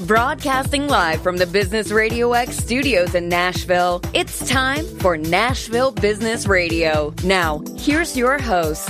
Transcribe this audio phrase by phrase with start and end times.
[0.00, 6.46] Broadcasting live from the Business Radio X studios in Nashville, it's time for Nashville Business
[6.46, 7.14] Radio.
[7.24, 8.86] Now, here's your host.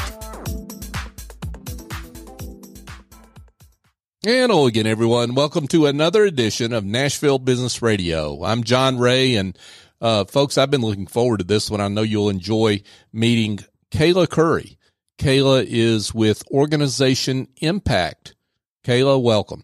[4.24, 5.36] And hello again, everyone.
[5.36, 8.42] Welcome to another edition of Nashville Business Radio.
[8.42, 9.56] I'm John Ray, and
[10.00, 11.80] uh, folks, I've been looking forward to this one.
[11.80, 12.82] I know you'll enjoy
[13.12, 13.60] meeting
[13.92, 14.76] Kayla Curry.
[15.18, 18.34] Kayla is with Organization Impact.
[18.82, 19.62] Kayla, welcome.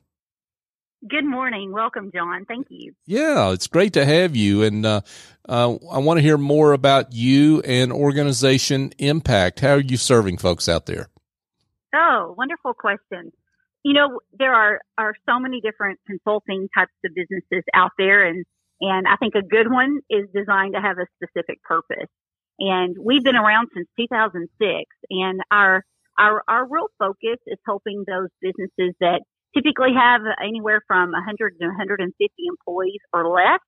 [1.08, 1.72] Good morning.
[1.72, 2.44] Welcome, John.
[2.44, 2.92] Thank you.
[3.06, 4.62] Yeah, it's great to have you.
[4.62, 5.00] And uh,
[5.48, 9.58] uh, I want to hear more about you and Organization Impact.
[9.58, 11.08] How are you serving folks out there?
[11.92, 13.32] Oh, wonderful question.
[13.82, 18.44] You know, there are, are so many different consulting types of businesses out there, and,
[18.80, 22.08] and I think a good one is designed to have a specific purpose.
[22.60, 25.84] And we've been around since 2006, and our
[26.18, 29.22] our our real focus is helping those businesses that
[29.54, 32.12] typically have anywhere from 100 to 150
[32.48, 33.60] employees or less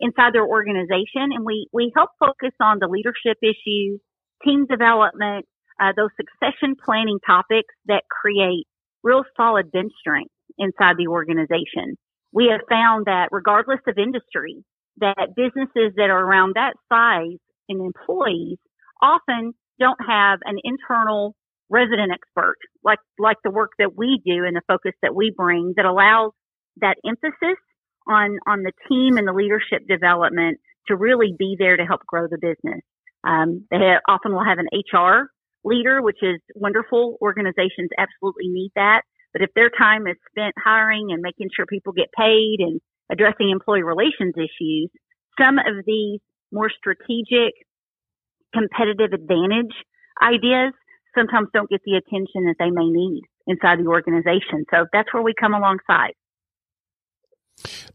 [0.00, 1.32] inside their organization.
[1.32, 4.00] And we, we help focus on the leadership issues,
[4.44, 5.46] team development,
[5.80, 8.66] uh, those succession planning topics that create
[9.02, 11.96] real solid bench strength inside the organization.
[12.32, 14.64] We have found that regardless of industry,
[14.98, 18.58] that businesses that are around that size in employees
[19.00, 21.34] often don't have an internal
[21.72, 25.72] resident expert, like like the work that we do and the focus that we bring
[25.76, 26.32] that allows
[26.80, 27.58] that emphasis
[28.06, 32.26] on on the team and the leadership development to really be there to help grow
[32.28, 32.82] the business.
[33.24, 35.30] Um, they have, often will have an HR
[35.64, 37.16] leader, which is wonderful.
[37.22, 39.02] Organizations absolutely need that.
[39.32, 43.50] But if their time is spent hiring and making sure people get paid and addressing
[43.50, 44.90] employee relations issues,
[45.40, 46.20] some of these
[46.52, 47.54] more strategic
[48.52, 49.72] competitive advantage
[50.20, 50.74] ideas
[51.14, 54.64] sometimes don't get the attention that they may need inside the organization.
[54.70, 56.12] So that's where we come alongside.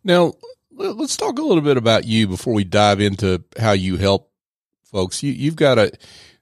[0.03, 0.33] Now,
[0.71, 4.31] let's talk a little bit about you before we dive into how you help
[4.85, 5.23] folks.
[5.23, 5.91] You, have got a,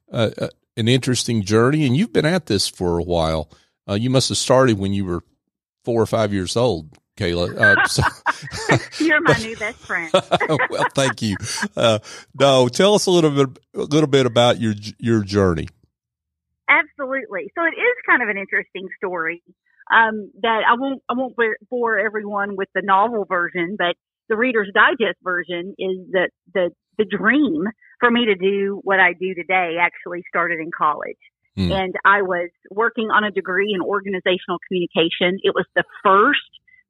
[0.09, 3.49] a, an interesting journey, and you've been at this for a while.
[3.87, 5.23] Uh, you must have started when you were
[5.83, 7.57] four or five years old, Kayla.
[7.57, 8.03] Uh, so,
[9.03, 10.11] You're my new best friend.
[10.69, 11.37] well, thank you.
[11.75, 11.99] Uh,
[12.39, 15.67] no, tell us a little bit, a little bit about your your journey.
[16.75, 17.51] Absolutely.
[17.55, 19.43] So it is kind of an interesting story.
[19.93, 21.35] Um, that I won't, I won't
[21.69, 23.95] bore everyone with the novel version, but
[24.29, 27.65] the Reader's Digest version is that the, the dream
[27.99, 31.19] for me to do what I do today actually started in college.
[31.55, 31.71] Mm.
[31.71, 35.39] And I was working on a degree in organizational communication.
[35.43, 36.39] It was the first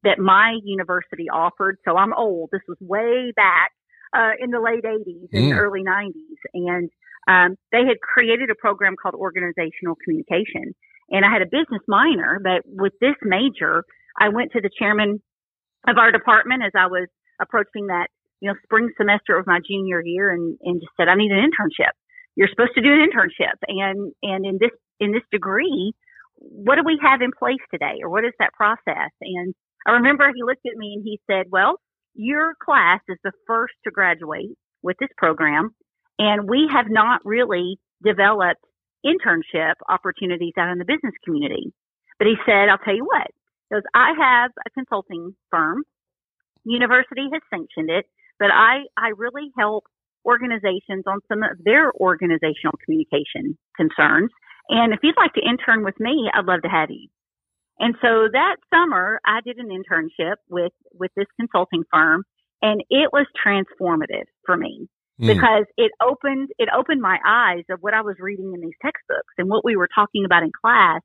[0.02, 1.76] that my university offered.
[1.84, 2.48] So I'm old.
[2.50, 3.72] This was way back,
[4.16, 5.56] uh, in the late 80s and mm.
[5.58, 6.12] early 90s.
[6.54, 6.90] And
[7.26, 10.74] um, they had created a program called organizational communication.
[11.10, 13.84] And I had a business minor, but with this major,
[14.18, 15.22] I went to the chairman
[15.86, 17.08] of our department as I was
[17.40, 18.08] approaching that,
[18.40, 21.46] you know, spring semester of my junior year and, and just said, I need an
[21.46, 21.94] internship.
[22.34, 23.56] You're supposed to do an internship.
[23.68, 25.92] And, and in this, in this degree,
[26.36, 29.10] what do we have in place today or what is that process?
[29.20, 29.54] And
[29.86, 31.78] I remember he looked at me and he said, well,
[32.14, 35.70] your class is the first to graduate with this program
[36.18, 38.64] and we have not really developed
[39.04, 41.72] internship opportunities out in the business community.
[42.18, 43.28] But he said, I'll tell you what,
[43.68, 45.84] because I have a consulting firm.
[46.64, 48.06] University has sanctioned it,
[48.38, 49.84] but I, I really help
[50.24, 54.30] organizations on some of their organizational communication concerns.
[54.68, 57.08] And if you'd like to intern with me, I'd love to have you.
[57.78, 62.24] And so that summer, I did an internship with, with this consulting firm
[62.62, 64.88] and it was transformative for me
[65.20, 65.26] mm.
[65.26, 69.34] because it opened it opened my eyes of what I was reading in these textbooks
[69.38, 71.00] and what we were talking about in class,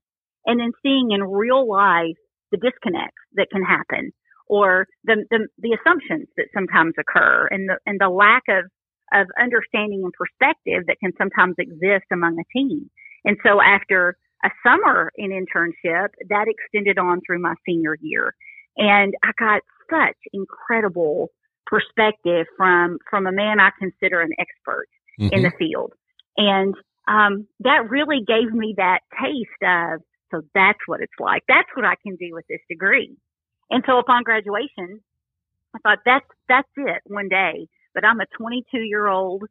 [0.46, 2.18] and then seeing in real life
[2.52, 4.12] the disconnects that can happen
[4.48, 8.66] or the the, the assumptions that sometimes occur and the and the lack of
[9.14, 12.90] of understanding and perspective that can sometimes exist among a team.
[13.26, 18.34] And so after a summer in internship, that extended on through my senior year.
[18.78, 21.30] And I got such incredible
[21.72, 24.88] perspective from from a man I consider an expert
[25.20, 25.34] mm-hmm.
[25.34, 25.94] in the field,
[26.38, 26.76] and
[27.08, 30.02] um, that really gave me that taste of
[30.32, 31.44] so that's what it's like.
[31.48, 33.16] That's what I can do with this degree.
[33.70, 35.02] And so upon graduation,
[35.76, 37.68] I thought that's that's it one day.
[37.94, 39.44] But I'm a 22 year old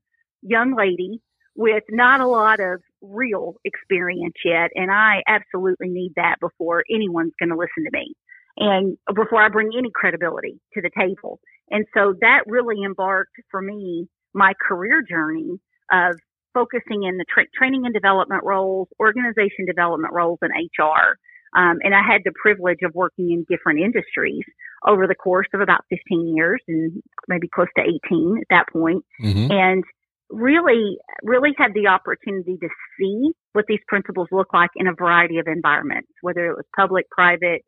[0.42, 1.20] young lady
[1.56, 7.32] with not a lot of real experience yet, and I absolutely need that before anyone's
[7.38, 8.14] going to listen to me
[8.56, 11.40] and before I bring any credibility to the table.
[11.70, 15.58] And so that really embarked for me my career journey
[15.90, 16.16] of
[16.54, 21.16] focusing in the tra- training and development roles, organization development roles, and HR.
[21.56, 24.44] Um, and I had the privilege of working in different industries
[24.86, 29.04] over the course of about 15 years and maybe close to 18 at that point.
[29.22, 29.50] Mm-hmm.
[29.50, 29.84] And
[30.30, 32.68] really, really had the opportunity to
[32.98, 37.10] see what these principles look like in a variety of environments, whether it was public,
[37.10, 37.62] private,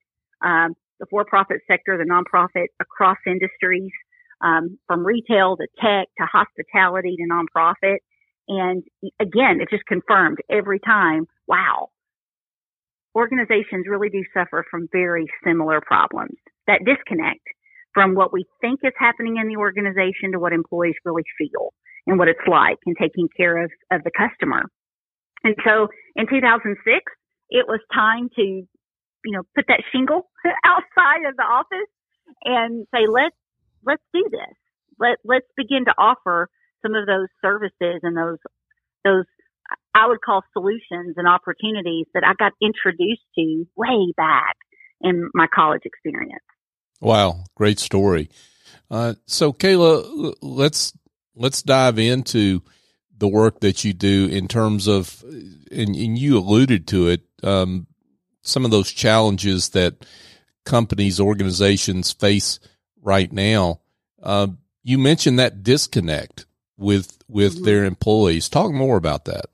[0.45, 3.91] um, the for-profit sector, the nonprofit, across industries,
[4.41, 7.99] um, from retail to tech to hospitality to nonprofit.
[8.47, 8.85] And
[9.21, 11.89] again, it just confirmed every time, wow,
[13.17, 16.39] organizations really do suffer from very similar problems.
[16.69, 17.43] That disconnect
[17.95, 21.75] from what we think is happening in the organization to what employees really feel
[22.07, 24.63] and what it's like in taking care of, of the customer.
[25.43, 26.79] And so in 2006,
[27.51, 28.63] it was time to,
[29.25, 30.31] you know, put that shingle
[30.65, 31.91] outside of the office
[32.45, 33.37] and say, let's,
[33.85, 34.57] let's do this.
[34.99, 36.49] Let, let's begin to offer
[36.83, 38.39] some of those services and those,
[39.05, 39.25] those
[39.95, 44.57] I would call solutions and opportunities that I got introduced to way back
[45.01, 46.45] in my college experience.
[47.01, 48.31] Wow, great story.
[48.91, 50.93] Uh, so, Kayla, let's
[51.35, 52.63] let's dive into
[53.17, 55.25] the work that you do in terms of,
[55.71, 57.87] and, and you alluded to it, um,
[58.43, 60.05] some of those challenges that
[60.65, 62.61] companies, organizations face
[63.01, 63.81] right now.
[64.23, 64.49] Uh,
[64.83, 66.47] you mentioned that disconnect
[66.77, 67.65] with with mm-hmm.
[67.65, 68.49] their employees.
[68.49, 69.47] Talk more about that.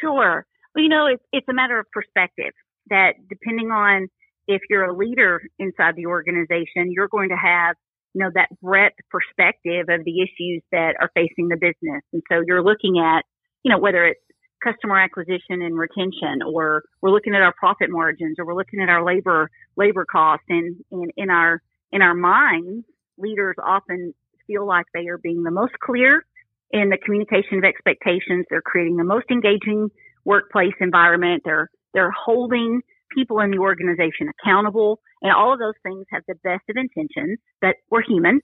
[0.00, 0.46] Sure.
[0.74, 2.52] Well, you know, it's it's a matter of perspective.
[2.88, 4.08] That depending on
[4.48, 7.76] if you're a leader inside the organization, you're going to have
[8.14, 12.42] you know that breadth perspective of the issues that are facing the business, and so
[12.46, 13.24] you're looking at
[13.62, 14.20] you know whether it's
[14.62, 18.88] customer acquisition and retention, or we're looking at our profit margins, or we're looking at
[18.88, 21.62] our labor labor costs, and, and in our
[21.92, 22.84] in our minds,
[23.18, 24.14] leaders often
[24.46, 26.24] feel like they are being the most clear
[26.70, 28.46] in the communication of expectations.
[28.48, 29.90] They're creating the most engaging
[30.24, 31.42] workplace environment.
[31.44, 32.82] They're, they're holding
[33.14, 37.38] people in the organization accountable and all of those things have the best of intentions,
[37.60, 38.40] but we're human.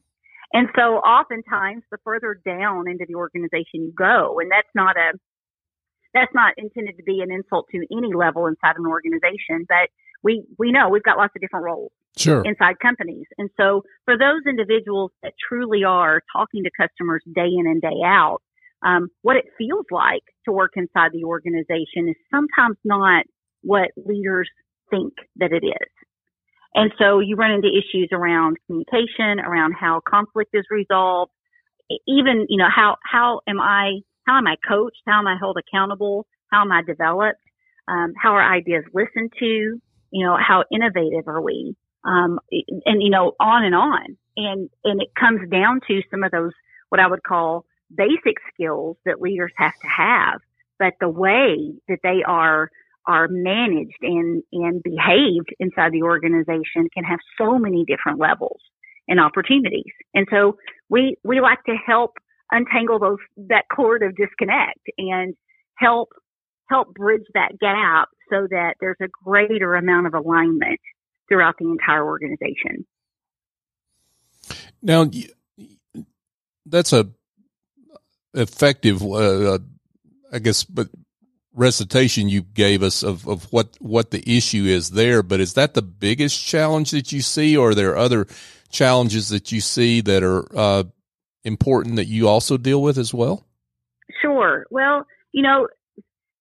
[0.53, 5.13] And so oftentimes the further down into the organization you go, and that's not a,
[6.17, 9.91] that's not intended to be an insult to any level inside an organization, but
[10.23, 12.43] we, we know we've got lots of different roles sure.
[12.45, 13.27] inside companies.
[13.39, 18.01] And so for those individuals that truly are talking to customers day in and day
[18.05, 18.39] out,
[18.85, 23.25] um, what it feels like to work inside the organization is sometimes not
[23.63, 24.49] what leaders
[24.91, 25.91] think that it is.
[26.75, 31.33] And so you run into issues around communication, around how conflict is resolved,
[32.07, 35.03] even, you know, how, how am I, how am I coached?
[35.07, 36.27] How am I held accountable?
[36.51, 37.41] How am I developed?
[37.89, 39.81] Um, how are ideas listened to?
[40.11, 41.77] You know, how innovative are we?
[42.07, 42.39] um,
[42.85, 44.17] and you know, on and on.
[44.37, 46.53] And and it comes down to some of those
[46.89, 47.65] what I would call
[47.95, 50.41] basic skills that leaders have to have,
[50.79, 52.71] but the way that they are
[53.07, 58.61] are managed and and behaved inside the organization can have so many different levels
[59.09, 59.93] and opportunities.
[60.15, 60.59] And so
[60.89, 62.13] we we like to help
[62.51, 65.35] untangle those that cord of disconnect and
[65.77, 66.11] help
[66.69, 70.81] help bridge that gap so that there's a greater amount of alignment
[71.29, 72.87] throughout the entire organization.
[74.83, 75.11] Now,
[76.65, 77.09] that's a
[78.35, 79.59] effective, uh, uh,
[80.33, 80.89] I guess, but
[81.55, 85.23] recitation you gave us of, of what, what the issue is there.
[85.23, 88.27] But is that the biggest challenge that you see, or are there other
[88.71, 90.85] challenges that you see that are uh,
[91.47, 93.47] important that you also deal with as well?
[94.21, 94.67] Sure.
[94.71, 95.69] Well, you know,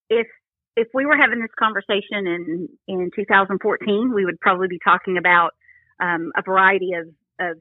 [0.10, 0.28] if
[0.76, 5.52] if we were having this conversation in in 2014, we would probably be talking about
[6.00, 7.08] um, a variety of
[7.40, 7.58] of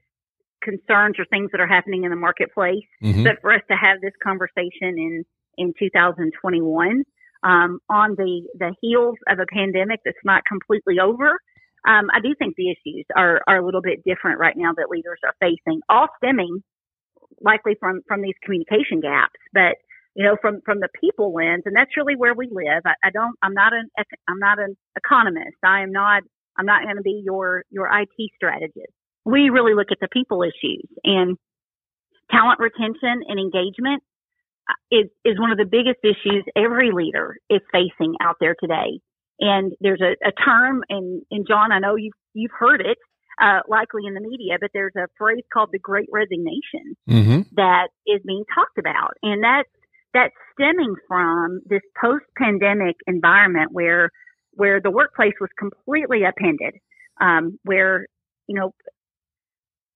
[0.63, 2.85] concerns or things that are happening in the marketplace.
[3.03, 3.25] Mm-hmm.
[3.25, 5.25] But for us to have this conversation in
[5.57, 7.05] in 2021
[7.43, 11.39] um, on the the heels of a pandemic that's not completely over,
[11.87, 14.89] um, I do think the issues are are a little bit different right now that
[14.91, 16.63] leaders are facing, all stemming
[17.41, 19.77] likely from from these communication gaps, but
[20.15, 22.83] you know, from from the people lens, and that's really where we live.
[22.87, 23.37] I, I don't.
[23.43, 23.89] I'm not an.
[24.29, 25.57] I'm not an economist.
[25.65, 26.23] I am not.
[26.57, 28.93] I'm not going to be your your IT strategist.
[29.25, 31.37] We really look at the people issues and
[32.31, 34.03] talent retention and engagement
[34.69, 39.01] uh, is is one of the biggest issues every leader is facing out there today.
[39.41, 42.99] And there's a, a term, and and John, I know you've you've heard it.
[43.41, 47.41] Uh, likely in the media, but there's a phrase called the Great Resignation mm-hmm.
[47.57, 49.69] that is being talked about, and that's
[50.13, 54.11] that's stemming from this post-pandemic environment where
[54.53, 56.75] where the workplace was completely upended,
[57.21, 58.07] um, where
[58.47, 58.73] you know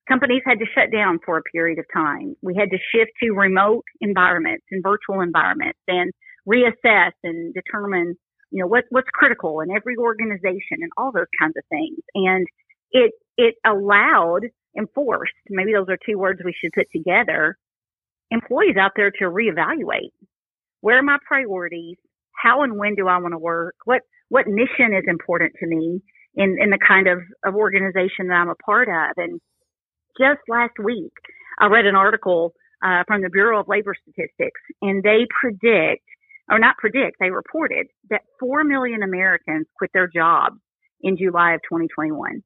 [0.08, 2.34] companies had to shut down for a period of time.
[2.42, 6.10] We had to shift to remote environments and virtual environments and
[6.44, 8.16] reassess and determine
[8.50, 11.98] you know, what, what's critical in every organization and all those kinds of things.
[12.14, 12.46] And
[12.92, 14.42] it, it allowed
[14.76, 17.56] enforced, maybe those are two words we should put together,
[18.30, 20.12] employees out there to reevaluate.
[20.80, 21.96] Where are my priorities?
[22.40, 23.74] How and when do I want to work?
[23.84, 26.00] What, what mission is important to me
[26.34, 29.16] in, in the kind of, of organization that I'm a part of?
[29.16, 29.40] And
[30.20, 31.12] just last week,
[31.58, 32.54] I read an article
[32.84, 36.04] uh, from the Bureau of Labor Statistics, and they predict,
[36.48, 40.56] or not predict, they reported that 4 million Americans quit their jobs
[41.00, 42.42] in July of 2021.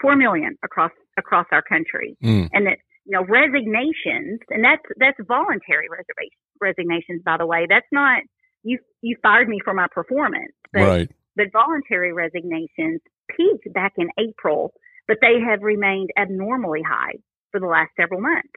[0.00, 2.16] 4 million across, across our country.
[2.22, 2.48] Mm.
[2.52, 7.66] And that, you know, resignations, and that's, that's voluntary reservation, resignations, by the way.
[7.68, 8.22] That's not,
[8.62, 10.52] you, you fired me for my performance.
[10.72, 11.10] But, right.
[11.34, 13.00] But voluntary resignations
[13.36, 14.72] peaked back in April,
[15.08, 17.14] but they have remained abnormally high
[17.50, 18.52] for the last several months.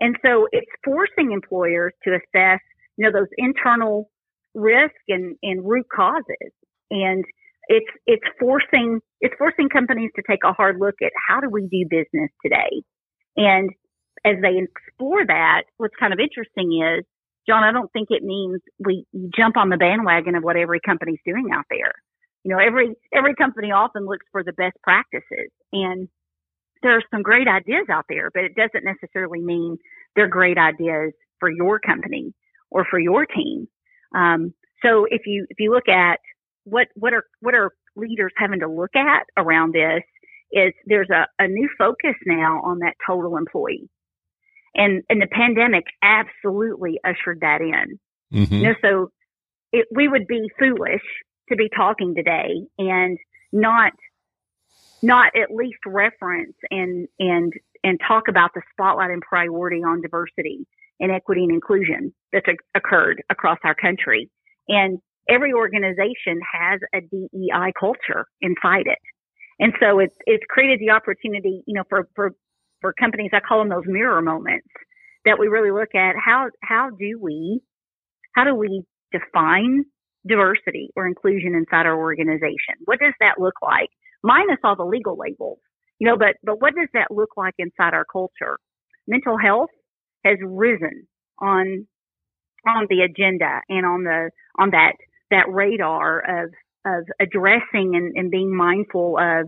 [0.00, 2.60] And so it's forcing employers to assess,
[2.96, 4.10] you know, those internal
[4.54, 6.52] risk and, and root causes.
[6.90, 7.24] And
[7.68, 11.62] it's, it's forcing, it's forcing companies to take a hard look at how do we
[11.62, 12.82] do business today?
[13.36, 13.70] And
[14.24, 17.04] as they explore that, what's kind of interesting is,
[17.48, 19.04] John, I don't think it means we
[19.36, 21.92] jump on the bandwagon of what every company's doing out there.
[22.42, 26.08] You know, every, every company often looks for the best practices and
[26.82, 29.76] there are some great ideas out there, but it doesn't necessarily mean
[30.14, 32.32] they're great ideas for your company
[32.70, 33.66] or for your team.
[34.14, 34.54] Um,
[34.84, 36.20] so if you if you look at
[36.66, 40.02] what what are what are leaders having to look at around this
[40.52, 43.88] is there's a, a new focus now on that total employee.
[44.74, 47.98] And and the pandemic absolutely ushered that in.
[48.32, 48.54] Mm-hmm.
[48.54, 49.10] You know, so
[49.72, 51.02] it, we would be foolish
[51.48, 53.16] to be talking today and
[53.52, 53.92] not
[55.02, 57.52] not at least reference and and
[57.84, 60.66] and talk about the spotlight and priority on diversity
[60.98, 64.30] and equity and inclusion that's occurred across our country.
[64.68, 68.98] And every organization has a DEI culture inside it.
[69.58, 72.32] And so it's, it's created the opportunity, you know, for, for,
[72.80, 74.68] for companies, I call them those mirror moments
[75.24, 77.60] that we really look at how, how do we,
[78.34, 79.84] how do we define
[80.26, 82.76] diversity or inclusion inside our organization?
[82.84, 83.88] What does that look like?
[84.26, 85.58] minus all the legal labels.
[85.98, 88.58] You know, but, but what does that look like inside our culture?
[89.06, 89.70] Mental health
[90.24, 91.06] has risen
[91.40, 91.86] on,
[92.66, 94.92] on the agenda and on the, on that,
[95.30, 96.50] that radar of,
[96.86, 99.46] of addressing and, and being mindful of,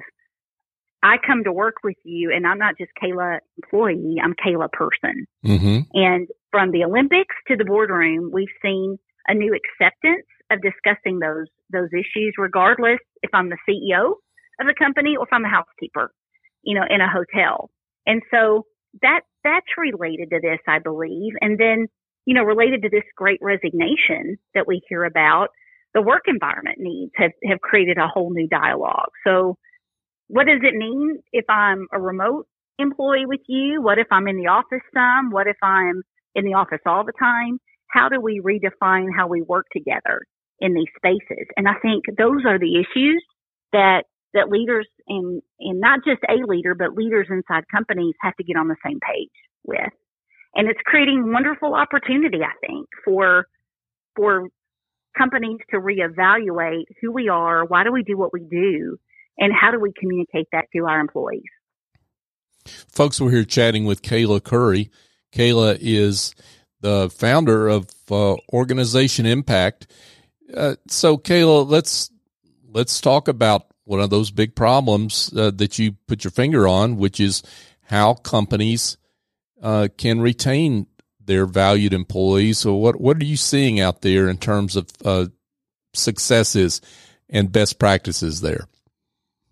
[1.03, 5.27] I come to work with you and I'm not just Kayla employee, I'm Kayla person.
[5.45, 5.81] Mm-hmm.
[5.95, 11.47] And from the Olympics to the boardroom, we've seen a new acceptance of discussing those,
[11.73, 14.15] those issues, regardless if I'm the CEO
[14.61, 16.11] of the company or if I'm a housekeeper,
[16.63, 17.71] you know, in a hotel.
[18.07, 18.67] And so
[19.03, 21.35] that, that's related to this, I believe.
[21.41, 21.87] And then,
[22.25, 25.49] you know, related to this great resignation that we hear about,
[25.99, 29.11] the work environment needs have, have created a whole new dialogue.
[29.26, 29.57] So
[30.28, 32.47] what does it mean if I'm a remote
[32.78, 33.83] employee with you?
[33.83, 35.33] What if I'm in the office some?
[35.33, 36.02] What if I'm
[36.37, 37.59] in the office all the time?
[37.90, 40.23] How do we redefine how we work together
[40.61, 41.49] in these spaces?
[41.57, 43.25] And I think those are the issues
[43.73, 48.45] that that leaders and and not just a leader, but leaders inside companies have to
[48.45, 49.90] get on the same page with.
[50.55, 53.47] And it's creating wonderful opportunity, I think, for
[54.14, 54.49] for
[55.19, 58.99] companies to reevaluate who we are, why do we do what we do,
[59.37, 61.43] and how do we communicate that to our employees.
[62.89, 64.91] Folks, we're here chatting with Kayla Curry.
[65.33, 66.35] Kayla is
[66.81, 69.87] the founder of uh, Organization Impact.
[70.55, 72.11] Uh, so, Kayla, let's
[72.71, 76.97] let's talk about one of those big problems uh, that you put your finger on,
[76.97, 77.43] which is
[77.83, 78.99] how companies
[79.63, 80.87] uh, can retain
[81.29, 82.59] their valued employees.
[82.59, 85.27] So, what what are you seeing out there in terms of uh,
[85.95, 86.81] successes
[87.29, 88.67] and best practices there?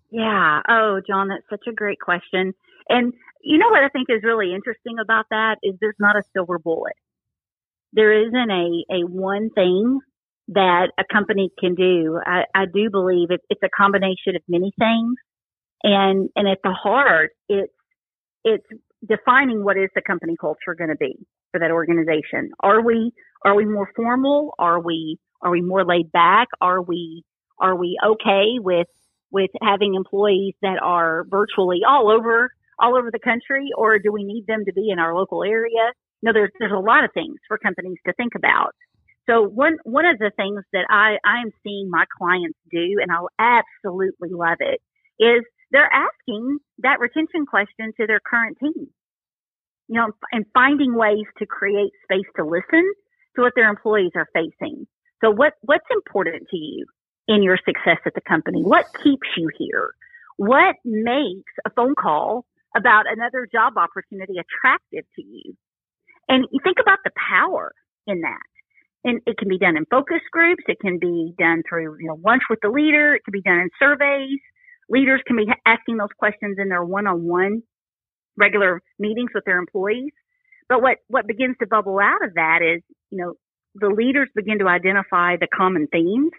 [0.09, 0.61] Yeah.
[0.67, 2.53] Oh, John, that's such a great question.
[2.89, 6.23] And you know what I think is really interesting about that is there's not a
[6.33, 6.95] silver bullet.
[7.93, 9.99] There isn't a, a one thing
[10.49, 12.19] that a company can do.
[12.25, 15.15] I, I do believe it, it's a combination of many things.
[15.83, 17.73] And, and at the heart, it's,
[18.43, 18.65] it's
[19.07, 21.17] defining what is the company culture going to be
[21.51, 22.51] for that organization.
[22.59, 23.11] Are we,
[23.45, 24.53] are we more formal?
[24.59, 26.47] Are we, are we more laid back?
[26.61, 27.23] Are we,
[27.59, 28.87] are we okay with,
[29.31, 32.49] with having employees that are virtually all over,
[32.79, 33.69] all over the country?
[33.77, 35.93] Or do we need them to be in our local area?
[36.23, 38.73] No, there's, there's a lot of things for companies to think about.
[39.29, 43.11] So one one of the things that I I am seeing my clients do, and
[43.11, 44.81] I'll absolutely love it,
[45.19, 48.87] is they're asking that retention question to their current team.
[49.89, 52.93] You know, and finding ways to create space to listen
[53.35, 54.85] to what their employees are facing.
[55.23, 56.85] So what, what's important to you
[57.27, 58.61] in your success at the company?
[58.61, 59.91] What keeps you here?
[60.35, 62.45] What makes a phone call
[62.75, 65.55] about another job opportunity attractive to you?
[66.27, 67.71] And you think about the power
[68.05, 68.39] in that.
[69.03, 70.63] And it can be done in focus groups.
[70.67, 73.15] It can be done through, you know, lunch with the leader.
[73.15, 74.39] It can be done in surveys.
[74.89, 77.61] Leaders can be asking those questions in their one-on-one
[78.37, 80.11] regular meetings with their employees.
[80.69, 83.33] But what, what begins to bubble out of that is, you know,
[83.75, 86.31] the leaders begin to identify the common themes.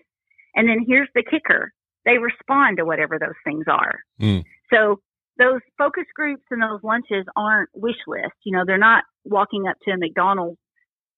[0.55, 1.73] And then here's the kicker.
[2.05, 4.01] They respond to whatever those things are.
[4.21, 4.45] Mm.
[4.73, 5.01] So
[5.39, 8.39] those focus groups and those lunches aren't wish lists.
[8.45, 10.59] You know, they're not walking up to a McDonald's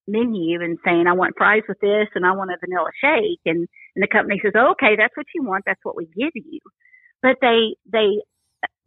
[0.06, 3.40] menu and saying, I want fries with this and I want a vanilla shake.
[3.46, 5.64] And, and the company says, oh, okay, that's what you want.
[5.66, 6.60] That's what we give you.
[7.22, 8.22] But they, they,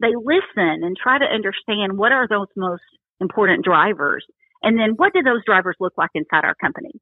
[0.00, 2.82] they listen and try to understand what are those most
[3.20, 4.24] important drivers.
[4.62, 6.92] And then what do those drivers look like inside our company?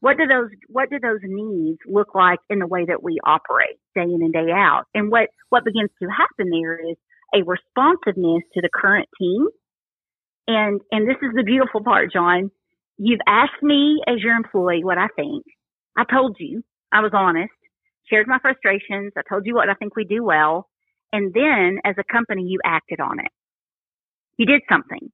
[0.00, 3.78] What do those, what do those needs look like in the way that we operate
[3.94, 4.84] day in and day out?
[4.94, 6.96] And what, what begins to happen there is
[7.34, 9.46] a responsiveness to the current team.
[10.48, 12.50] And, and this is the beautiful part, John.
[12.98, 15.44] You've asked me as your employee what I think.
[15.96, 17.52] I told you I was honest,
[18.12, 19.12] shared my frustrations.
[19.16, 20.68] I told you what I think we do well.
[21.12, 23.30] And then as a company, you acted on it.
[24.36, 25.10] You did something.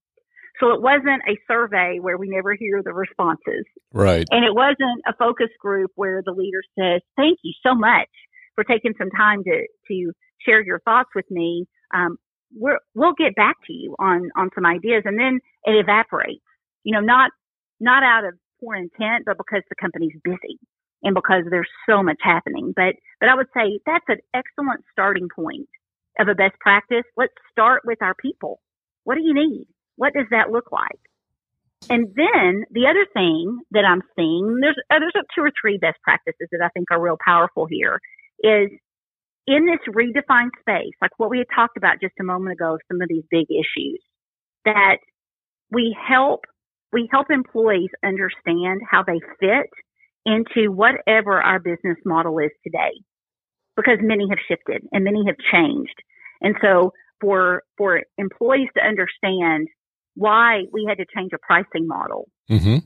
[0.60, 3.64] So it wasn't a survey where we never hear the responses.
[3.92, 4.26] Right.
[4.30, 8.08] And it wasn't a focus group where the leader says, thank you so much
[8.54, 10.12] for taking some time to, to
[10.44, 11.66] share your thoughts with me.
[11.94, 12.16] Um,
[12.56, 16.42] we're, we'll get back to you on, on some ideas and then it evaporates.
[16.82, 17.30] You know, not,
[17.78, 20.58] not out of poor intent, but because the company's busy
[21.02, 22.72] and because there's so much happening.
[22.74, 25.68] But, but I would say that's an excellent starting point
[26.18, 27.04] of a best practice.
[27.16, 28.60] Let's start with our people.
[29.04, 29.66] What do you need?
[29.96, 30.98] What does that look like?
[31.88, 35.98] And then the other thing that I'm seeing, there's, uh, there's two or three best
[36.02, 38.00] practices that I think are real powerful here
[38.42, 38.70] is
[39.46, 43.00] in this redefined space, like what we had talked about just a moment ago, some
[43.00, 44.00] of these big issues
[44.64, 44.98] that
[45.70, 46.40] we help,
[46.92, 49.70] we help employees understand how they fit
[50.28, 53.00] into whatever our business model is today
[53.76, 55.94] because many have shifted and many have changed.
[56.40, 59.68] And so for, for employees to understand
[60.14, 62.78] why we had to change a pricing model, mm-hmm.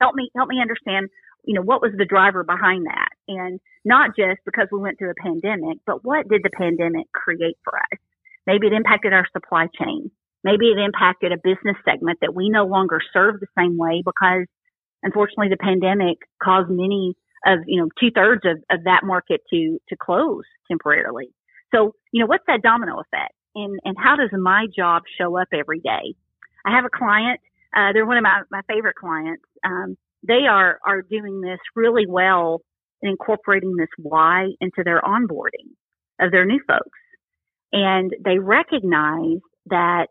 [0.00, 1.08] help me, help me understand,
[1.44, 3.08] you know, what was the driver behind that?
[3.28, 7.58] And not just because we went through a pandemic, but what did the pandemic create
[7.64, 7.98] for us?
[8.46, 10.10] Maybe it impacted our supply chain.
[10.44, 14.46] Maybe it impacted a business segment that we no longer serve the same way because
[15.06, 17.14] unfortunately the pandemic caused many
[17.46, 21.28] of, you know, two thirds of, of that market to, to close temporarily.
[21.72, 23.34] So, you know, what's that domino effect?
[23.54, 26.14] And, and how does my job show up every day?
[26.66, 27.40] I have a client,
[27.74, 29.44] uh, they're one of my, my favorite clients.
[29.64, 32.62] Um, they are, are doing this really well
[33.00, 35.70] and incorporating this why into their onboarding
[36.20, 36.98] of their new folks.
[37.72, 40.06] And they recognize that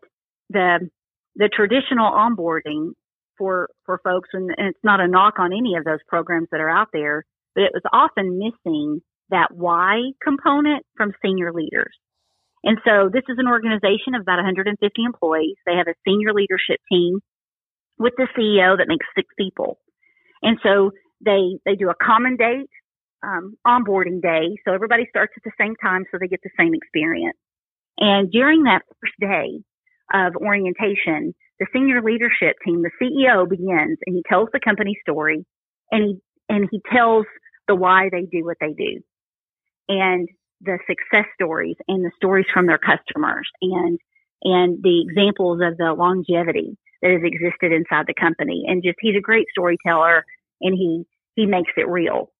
[0.48, 0.88] the,
[1.34, 2.92] the traditional onboarding
[3.38, 6.60] for, for folks, and, and it's not a knock on any of those programs that
[6.60, 11.94] are out there, but it was often missing that why component from senior leaders.
[12.62, 15.56] And so this is an organization of about 150 employees.
[15.66, 17.20] They have a senior leadership team
[17.98, 19.78] with the CEO that makes six people.
[20.42, 20.90] And so
[21.24, 22.70] they, they do a common date,
[23.22, 24.56] um, onboarding day.
[24.64, 27.38] So everybody starts at the same time so they get the same experience.
[27.98, 29.62] And during that first day
[30.12, 35.44] of orientation, the senior leadership team, the CEO begins and he tells the company story
[35.90, 36.16] and he,
[36.48, 37.24] and he tells
[37.68, 39.00] the why they do what they do
[39.88, 40.28] and
[40.60, 43.98] the success stories and the stories from their customers and,
[44.42, 48.64] and the examples of the longevity that has existed inside the company.
[48.66, 50.24] And just, he's a great storyteller
[50.60, 52.32] and he, he makes it real.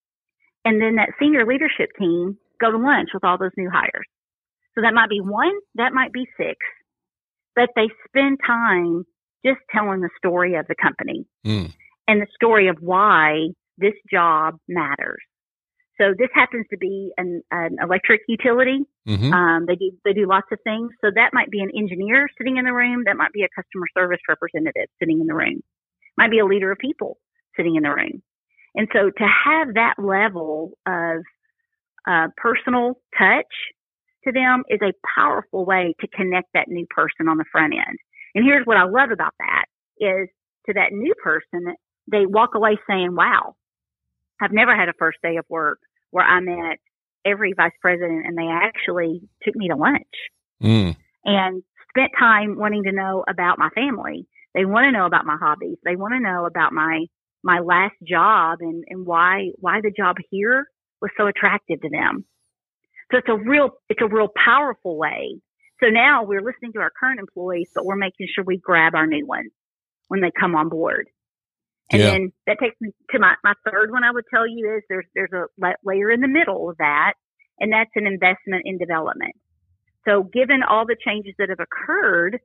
[0.65, 4.07] And then that senior leadership team go to lunch with all those new hires.
[4.75, 6.57] So that might be one, that might be six,
[7.57, 9.05] but they spend time
[9.45, 11.73] just telling the story of the company mm.
[12.07, 15.23] and the story of why this job matters.
[15.99, 18.81] So this happens to be an, an electric utility.
[19.09, 19.33] Mm-hmm.
[19.33, 20.91] Um, they do they do lots of things.
[21.03, 23.05] So that might be an engineer sitting in the room.
[23.07, 25.63] That might be a customer service representative sitting in the room.
[26.19, 27.19] Might be a leader of people
[27.57, 28.23] sitting in the room.
[28.75, 31.23] And so to have that level of
[32.07, 33.47] uh, personal touch
[34.27, 37.99] to them is a powerful way to connect that new person on the front end.
[38.35, 39.65] And here's what I love about that
[39.99, 40.29] is
[40.67, 41.75] to that new person,
[42.11, 43.55] they walk away saying, wow,
[44.41, 45.79] I've never had a first day of work
[46.11, 46.79] where I met
[47.25, 50.05] every vice president and they actually took me to lunch
[50.63, 50.97] mm.
[51.25, 54.27] and spent time wanting to know about my family.
[54.55, 55.79] They want to know about my hobbies.
[55.85, 57.07] They want to know about my
[57.43, 60.67] my last job and, and why, why the job here
[61.01, 62.25] was so attractive to them.
[63.11, 65.41] So it's a real, it's a real powerful way.
[65.83, 69.07] So now we're listening to our current employees, but we're making sure we grab our
[69.07, 69.53] new ones
[70.09, 71.09] when they come on board.
[71.93, 72.11] And yeah.
[72.11, 75.07] then that takes me to my, my third one I would tell you is there's,
[75.15, 75.45] there's a
[75.85, 77.13] layer in the middle of that,
[77.61, 79.35] and that's an investment in development.
[80.05, 82.41] So given all the changes that have occurred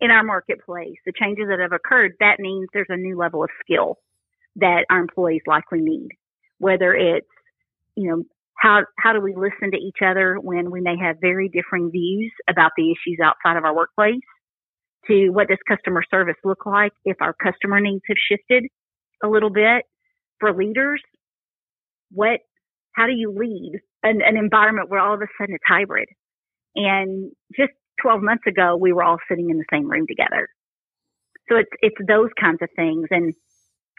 [0.00, 3.50] in our marketplace, the changes that have occurred, that means there's a new level of
[3.64, 3.98] skill
[4.56, 6.10] that our employees likely need,
[6.58, 7.26] whether it's,
[7.96, 8.24] you know,
[8.58, 12.32] how, how do we listen to each other when we may have very differing views
[12.48, 14.20] about the issues outside of our workplace?
[15.06, 18.64] To what does customer service look like if our customer needs have shifted
[19.22, 19.84] a little bit?
[20.40, 21.00] For leaders,
[22.10, 22.40] what,
[22.92, 26.08] how do you lead an, an environment where all of a sudden it's hybrid?
[26.74, 30.48] And just 12 months ago, we were all sitting in the same room together.
[31.48, 33.06] So it's, it's those kinds of things.
[33.10, 33.34] And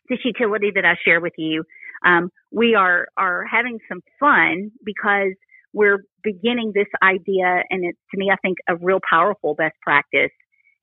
[0.09, 1.63] this utility that I share with you,
[2.05, 5.33] um, we are, are having some fun because
[5.73, 10.31] we're beginning this idea and it's to me, I think a real powerful best practice.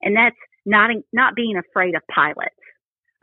[0.01, 2.55] And that's not, not being afraid of pilots.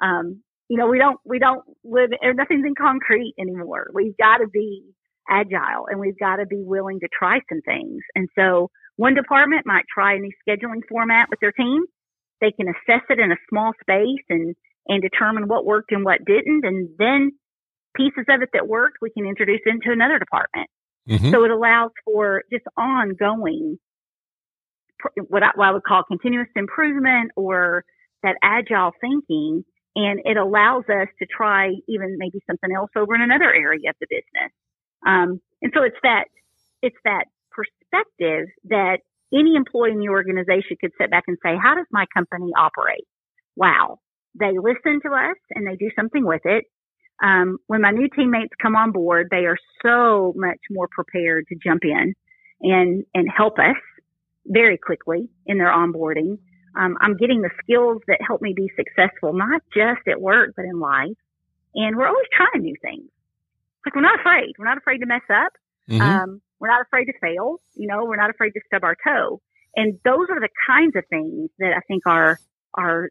[0.03, 3.91] Um, you know, we don't, we don't live, nothing's in concrete anymore.
[3.95, 4.83] We've got to be
[5.29, 8.01] agile and we've got to be willing to try some things.
[8.15, 11.85] And so one department might try a new scheduling format with their team.
[12.41, 14.55] They can assess it in a small space and,
[14.87, 16.65] and determine what worked and what didn't.
[16.65, 17.33] And then
[17.95, 20.69] pieces of it that worked, we can introduce into another department.
[21.09, 21.31] Mm-hmm.
[21.31, 23.79] So it allows for just ongoing,
[25.29, 27.85] what I, what I would call continuous improvement or
[28.23, 29.65] that agile thinking.
[29.97, 33.97] And it allows us to try even maybe something else over in another area of
[34.01, 34.51] the business.
[35.07, 36.25] Um, and so it's that,
[36.83, 38.99] it's that perspective that
[39.33, 43.07] any employee in the organization could sit back and say, how does my company operate?
[43.57, 43.99] Wow.
[44.39, 46.65] They listen to us and they do something with it.
[47.23, 51.57] Um, when my new teammates come on board, they are so much more prepared to
[51.63, 52.15] jump in
[52.61, 53.77] and, and help us
[54.47, 56.39] very quickly in their onboarding.
[56.77, 60.65] Um, I'm getting the skills that help me be successful, not just at work, but
[60.65, 61.17] in life.
[61.75, 63.09] And we're always trying new things.
[63.85, 64.55] Like we're not afraid.
[64.59, 65.53] We're not afraid to mess up.
[65.89, 66.01] Mm-hmm.
[66.01, 67.61] Um, we're not afraid to fail.
[67.75, 69.41] You know, we're not afraid to stub our toe.
[69.77, 72.39] And those are the kinds of things that I think are,
[72.75, 73.11] are,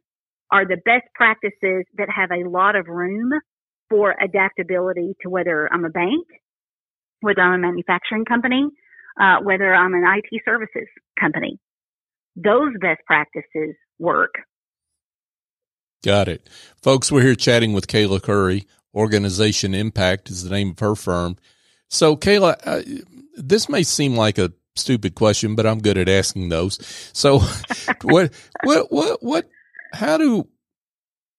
[0.49, 3.31] are the best practices that have a lot of room
[3.93, 6.25] for adaptability to whether I'm a bank,
[7.21, 8.67] whether I'm a manufacturing company,
[9.21, 10.87] uh, whether I'm an IT services
[11.19, 11.59] company.
[12.35, 14.33] Those best practices work.
[16.03, 16.49] Got it.
[16.81, 18.65] Folks, we're here chatting with Kayla Curry.
[18.95, 21.37] Organization Impact is the name of her firm.
[21.87, 22.81] So, Kayla, uh,
[23.35, 26.79] this may seem like a stupid question, but I'm good at asking those.
[27.13, 27.39] So,
[28.01, 29.49] what, what, what, what,
[29.93, 30.47] how do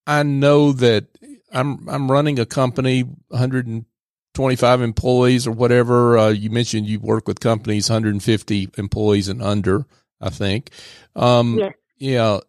[0.06, 1.06] I know that
[1.54, 6.18] I'm, I'm running a company, 125 employees or whatever?
[6.18, 9.86] Uh, you mentioned you work with companies, 150 employees and under,
[10.20, 10.70] I think.
[11.14, 11.72] Um, yes.
[11.98, 12.40] yeah.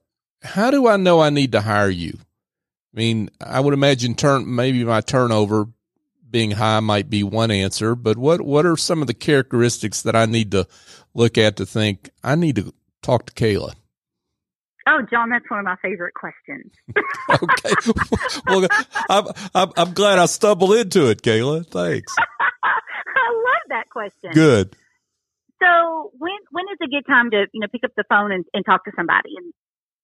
[0.42, 2.18] How do I know I need to hire you?
[2.94, 5.68] I mean, I would imagine turn, maybe my turnover
[6.30, 10.16] being high might be one answer, but what, what are some of the characteristics that
[10.16, 10.68] I need to
[11.14, 13.76] look at to think I need to talk to Kayla?
[14.88, 16.72] Oh, John, that's one of my favorite questions.
[17.30, 17.74] okay.
[18.48, 18.68] well,
[19.10, 21.66] I'm, I'm, I'm glad I stumbled into it, Kayla.
[21.66, 22.14] Thanks.
[22.64, 24.32] I love that question.
[24.34, 24.76] Good.
[25.62, 28.46] So when, when is a good time to, you know, pick up the phone and,
[28.54, 29.30] and talk to somebody?
[29.38, 29.54] And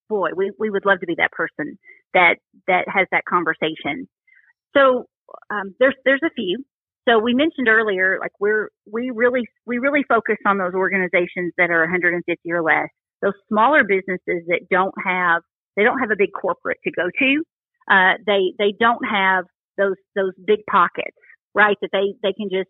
[0.10, 1.78] boy, we, we would love to be that person
[2.14, 2.36] that,
[2.68, 4.08] that has that conversation.
[4.76, 5.06] So
[5.50, 6.64] um, there's there's a few.
[7.08, 11.70] So we mentioned earlier, like we're we really we really focus on those organizations that
[11.72, 12.90] are 150 or less.
[13.22, 15.44] Those smaller businesses that don't have
[15.76, 17.44] they don't have a big corporate to go to.
[17.90, 19.46] Uh, they they don't have
[19.78, 21.18] those those big pockets,
[21.54, 21.78] right?
[21.82, 22.70] That they they can just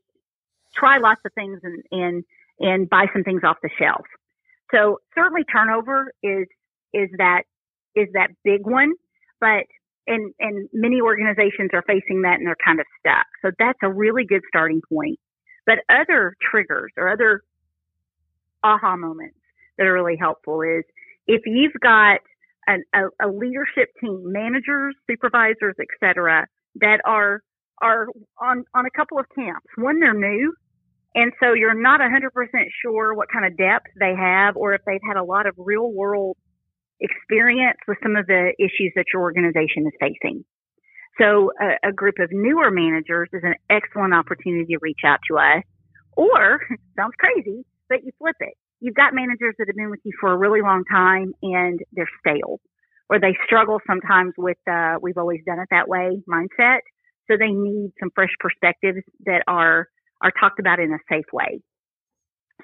[0.75, 2.23] try lots of things and and
[2.59, 4.05] and buy some things off the shelf.
[4.73, 6.47] So certainly turnover is
[6.93, 7.43] is that
[7.95, 8.93] is that big one,
[9.39, 9.65] but
[10.07, 13.25] and and many organizations are facing that and they're kind of stuck.
[13.41, 15.19] So that's a really good starting point.
[15.65, 17.41] But other triggers or other
[18.63, 19.37] aha moments
[19.81, 20.83] that are really helpful is
[21.25, 22.19] if you've got
[22.67, 27.41] an, a, a, leadership team, managers, supervisors, etc., that are
[27.81, 28.05] are
[28.39, 29.65] on on a couple of camps.
[29.75, 30.53] One, they're new,
[31.15, 32.29] and so you're not 100%
[32.83, 35.91] sure what kind of depth they have, or if they've had a lot of real
[35.91, 36.37] world
[36.99, 40.45] experience with some of the issues that your organization is facing.
[41.19, 45.37] So a, a, group of newer managers is an excellent opportunity to reach out to
[45.39, 45.63] us.
[46.15, 46.61] Or
[46.95, 48.53] sounds crazy, but you flip it.
[48.81, 52.09] You've got managers that have been with you for a really long time and they're
[52.19, 52.59] stale
[53.11, 56.79] or they struggle sometimes with uh, we've always done it that way mindset.
[57.29, 59.87] So they need some fresh perspectives that are
[60.21, 61.61] are talked about in a safe way.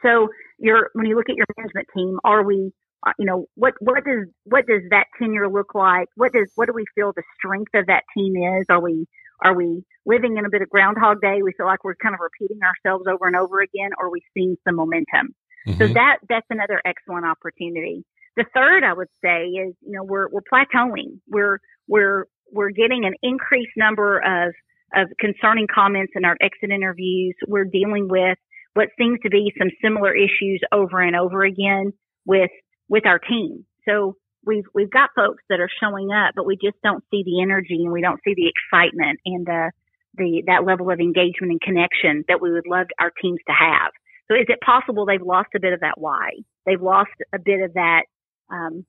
[0.02, 2.72] So you're when you look at your management team, are we
[3.06, 6.08] uh, you know what what does what does that tenure look like?
[6.16, 8.66] What does what do we feel the strength of that team is?
[8.70, 9.06] Are we
[9.44, 11.42] are we living in a bit of Groundhog Day?
[11.44, 14.22] We feel like we're kind of repeating ourselves over and over again, or are we
[14.34, 15.36] seeing some momentum?
[15.68, 15.80] Mm-hmm.
[15.80, 18.06] So that that's another excellent opportunity.
[18.38, 21.20] The third I would say is you know we're we're plateauing.
[21.28, 24.54] We're we're we're getting an increased number of
[24.96, 27.36] of concerning comments in our exit interviews.
[27.48, 28.38] We're dealing with
[28.74, 31.92] what seems to be some similar issues over and over again
[32.26, 32.52] with
[32.88, 33.66] with our team.
[33.88, 37.42] So we've we've got folks that are showing up, but we just don't see the
[37.42, 39.72] energy and we don't see the excitement and the
[40.16, 43.92] the that level of engagement and connection that we would love our teams to have.
[44.30, 46.32] So is it possible they've lost a bit of that why?
[46.66, 48.04] They've lost a bit of that
[48.52, 48.86] um,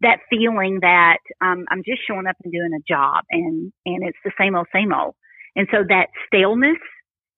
[0.00, 4.18] that feeling that um, I'm just showing up and doing a job and and it's
[4.24, 5.14] the same old same old.
[5.54, 6.78] And so that staleness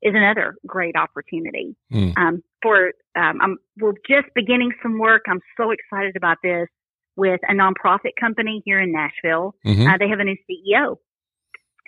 [0.02, 1.76] is another great opportunity.
[1.92, 2.16] Mm.
[2.16, 5.22] Um, for um, I'm, we're just beginning some work.
[5.28, 6.68] I'm so excited about this
[7.16, 9.54] with a nonprofit company here in Nashville.
[9.64, 9.86] Mm-hmm.
[9.86, 10.96] Uh, they have a new CEO.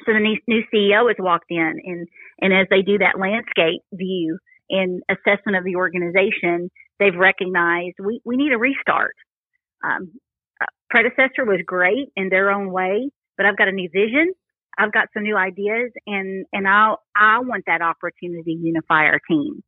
[0.04, 2.08] So the new, new CEO has walked in and,
[2.40, 4.38] and as they do that landscape view
[4.70, 9.14] and assessment of the organization, they've recognized we, we need a restart.
[9.84, 10.12] Um,
[10.60, 14.32] uh, predecessor was great in their own way, but I've got a new vision.
[14.78, 19.20] I've got some new ideas and, and I, I want that opportunity to unify our
[19.28, 19.62] team.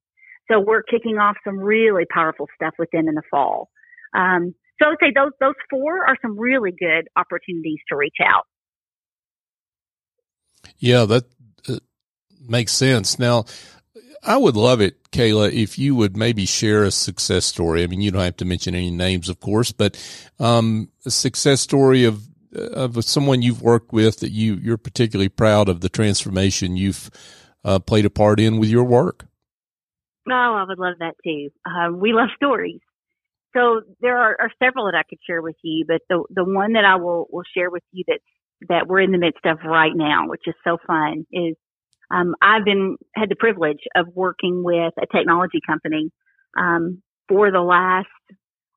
[0.51, 3.69] So we're kicking off some really powerful stuff with them in the fall.
[4.15, 8.17] Um, so I would say those those four are some really good opportunities to reach
[8.25, 8.45] out.
[10.79, 11.25] Yeah, that
[11.69, 11.79] uh,
[12.47, 13.19] makes sense.
[13.19, 13.45] Now,
[14.29, 17.83] I would love it, Kayla, if you would maybe share a success story.
[17.83, 19.97] I mean, you don't have to mention any names, of course, but
[20.39, 25.69] um, a success story of of someone you've worked with that you you're particularly proud
[25.69, 27.11] of the transformation you've
[27.65, 29.27] uh, played a part in with your work.
[30.31, 31.49] Oh, I would love that too.
[31.65, 32.81] Um, we love stories.
[33.57, 36.75] So there are, are, several that I could share with you, but the the one
[36.75, 38.21] that I will will share with you that
[38.69, 41.57] that we're in the midst of right now, which is so fun, is
[42.11, 46.11] um, I've been had the privilege of working with a technology company
[46.59, 48.09] um, for the last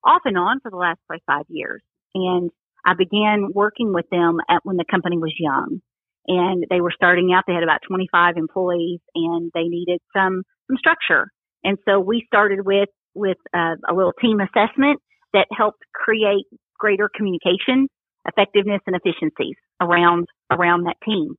[0.03, 1.81] off and on for the last five years,
[2.15, 2.49] and
[2.85, 5.81] I began working with them at when the company was young,
[6.27, 7.43] and they were starting out.
[7.47, 11.27] They had about 25 employees, and they needed some some structure.
[11.63, 14.99] And so we started with with a, a little team assessment
[15.33, 16.45] that helped create
[16.79, 17.87] greater communication,
[18.27, 21.35] effectiveness, and efficiencies around around that team.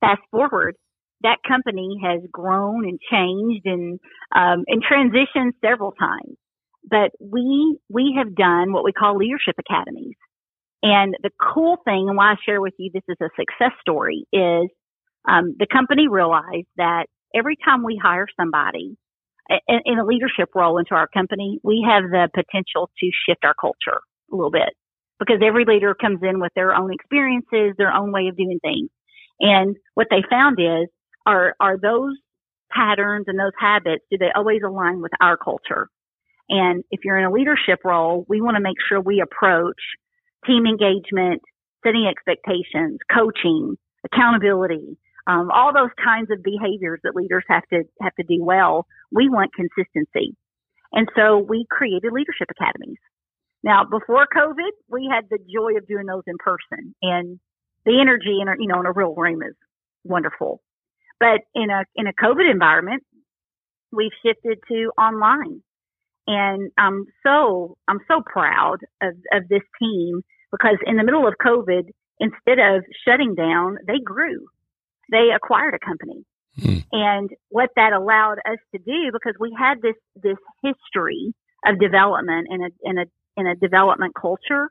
[0.00, 0.76] Fast forward,
[1.22, 3.98] that company has grown and changed and
[4.34, 6.36] um, and transitioned several times.
[6.88, 10.16] But we we have done what we call leadership academies.
[10.82, 14.26] And the cool thing, and why I share with you this is a success story,
[14.32, 14.68] is
[15.28, 18.96] um, the company realized that every time we hire somebody,
[19.48, 23.54] in, in a leadership role into our company, we have the potential to shift our
[23.60, 24.00] culture
[24.32, 24.70] a little bit
[25.18, 28.90] because every leader comes in with their own experiences, their own way of doing things.
[29.40, 30.88] And what they found is,
[31.26, 32.16] are, are those
[32.70, 35.88] patterns and those habits, do they always align with our culture?
[36.48, 39.80] And if you're in a leadership role, we want to make sure we approach
[40.46, 41.42] team engagement,
[41.84, 48.14] setting expectations, coaching, accountability, um, all those kinds of behaviors that leaders have to have
[48.14, 48.86] to do well.
[49.10, 50.36] We want consistency,
[50.92, 52.98] and so we created leadership academies.
[53.64, 57.40] Now, before COVID, we had the joy of doing those in person, and
[57.84, 59.54] the energy in a, you know in a real room is
[60.04, 60.60] wonderful.
[61.18, 63.02] But in a in a COVID environment,
[63.92, 65.62] we've shifted to online,
[66.26, 71.34] and I'm so I'm so proud of of this team because in the middle of
[71.44, 71.88] COVID,
[72.20, 74.46] instead of shutting down, they grew
[75.10, 76.24] they acquired a company.
[76.60, 76.78] Hmm.
[76.92, 81.34] And what that allowed us to do, because we had this, this history
[81.66, 83.04] of development in a, in a,
[83.36, 84.70] in a development culture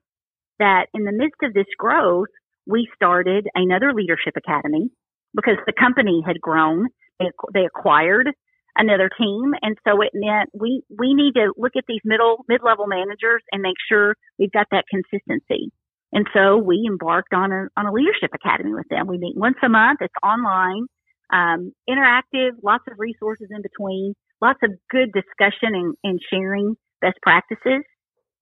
[0.59, 2.29] that in the midst of this growth,
[2.65, 4.89] we started another leadership academy
[5.35, 6.87] because the company had grown.
[7.19, 8.31] They, they acquired
[8.77, 9.53] another team.
[9.61, 13.61] And so it meant we, we need to look at these middle, mid-level managers and
[13.61, 15.71] make sure we've got that consistency.
[16.11, 19.07] And so we embarked on a, on a leadership academy with them.
[19.07, 19.99] We meet once a month.
[20.01, 20.87] It's online,
[21.31, 27.17] um, interactive, lots of resources in between, lots of good discussion and, and sharing best
[27.21, 27.83] practices.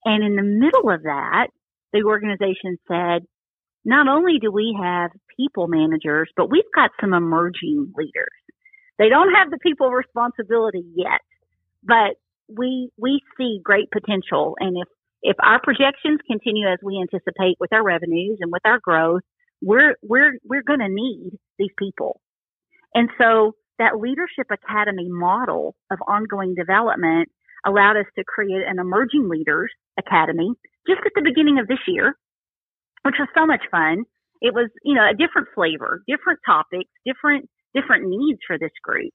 [0.05, 1.47] And in the middle of that,
[1.93, 3.23] the organization said,
[3.85, 8.31] not only do we have people managers, but we've got some emerging leaders.
[8.97, 11.21] They don't have the people responsibility yet,
[11.83, 12.15] but
[12.47, 14.55] we, we see great potential.
[14.59, 14.87] And if
[15.23, 19.21] if our projections continue as we anticipate with our revenues and with our growth,
[19.61, 22.19] we're we're we're going to need these people.
[22.93, 27.29] And so that leadership academy model of ongoing development
[27.65, 30.51] allowed us to create an emerging leaders academy
[30.85, 32.15] just at the beginning of this year,
[33.03, 34.03] which was so much fun.
[34.41, 39.13] It was, you know, a different flavor, different topics, different different needs for this group.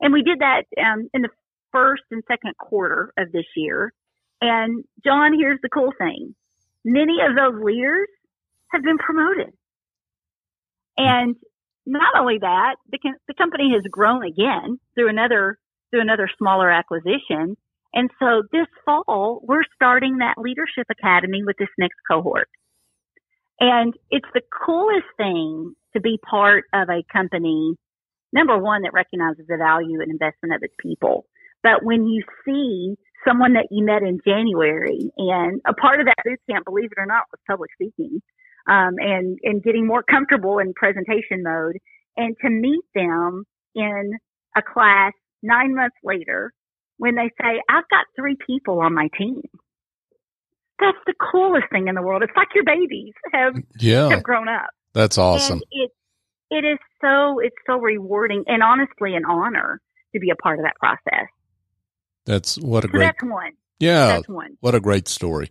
[0.00, 1.28] And we did that um, in the
[1.72, 3.92] first and second quarter of this year.
[4.40, 6.34] And John, here's the cool thing.
[6.84, 8.08] Many of those leaders
[8.72, 9.52] have been promoted.
[10.96, 11.36] And
[11.86, 15.58] not only that, the, the company has grown again through another,
[15.90, 17.56] through another smaller acquisition.
[17.92, 22.48] And so this fall, we're starting that leadership academy with this next cohort.
[23.60, 27.76] And it's the coolest thing to be part of a company,
[28.32, 31.26] number one, that recognizes the value and investment of its people.
[31.62, 32.96] But when you see
[33.26, 37.00] someone that you met in January and a part of that boot camp, believe it
[37.00, 38.20] or not, was public speaking
[38.68, 41.76] um, and and getting more comfortable in presentation mode,
[42.16, 43.44] and to meet them
[43.74, 44.12] in
[44.56, 46.52] a class nine months later
[46.98, 49.42] when they say, "I've got three people on my team."
[50.80, 52.22] That's the coolest thing in the world.
[52.22, 54.08] It's like your babies have yeah.
[54.08, 54.70] have grown up.
[54.92, 55.54] That's awesome.
[55.54, 55.90] And it
[56.50, 59.80] it is so it's so rewarding and honestly an honor
[60.14, 61.28] to be a part of that process.
[62.26, 63.06] That's what a so great.
[63.06, 63.52] That's one.
[63.78, 64.56] Yeah, that's one.
[64.60, 65.50] What a great story.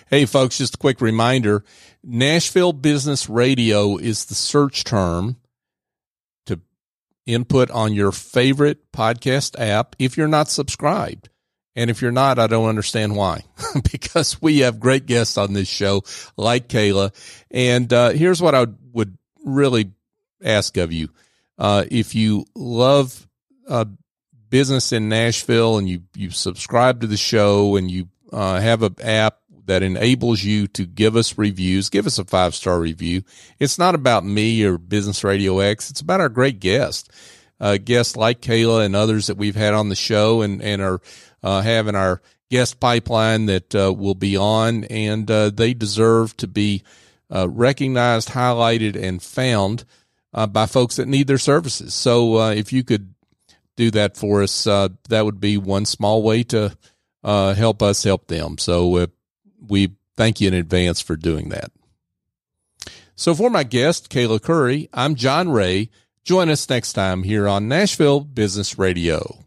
[0.08, 1.64] Hey, folks, just a quick reminder
[2.02, 5.36] Nashville Business Radio is the search term
[6.46, 6.60] to
[7.26, 11.28] input on your favorite podcast app if you're not subscribed.
[11.74, 13.42] And if you're not, I don't understand why,
[13.92, 16.04] because we have great guests on this show,
[16.36, 17.12] like Kayla.
[17.50, 19.92] And uh, here's what I would really
[20.42, 21.08] ask of you:
[21.58, 23.26] uh, if you love
[23.68, 23.86] uh,
[24.48, 28.96] business in Nashville and you you subscribe to the show and you uh, have an
[29.02, 33.22] app that enables you to give us reviews, give us a five star review.
[33.58, 35.90] It's not about me or Business Radio X.
[35.90, 37.08] It's about our great guests,
[37.60, 41.00] uh, guests like Kayla and others that we've had on the show and, and are
[41.42, 44.84] uh, having our guest pipeline that uh, will be on.
[44.84, 46.84] And they deserve to be
[47.28, 49.84] recognized, highlighted, and found
[50.36, 51.94] uh, by folks that need their services.
[51.94, 53.12] So if you could
[53.74, 56.76] do that for us, that would be one small way to
[57.26, 58.56] uh, help us help them.
[58.56, 59.06] So uh,
[59.66, 61.72] we thank you in advance for doing that.
[63.16, 65.90] So for my guest, Kayla Curry, I'm John Ray.
[66.22, 69.45] Join us next time here on Nashville Business Radio.